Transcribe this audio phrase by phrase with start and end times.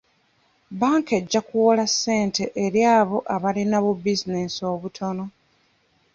[0.71, 5.25] Bbanka ejja kuwola ssente eri abo abalina bu bizinesi obutono.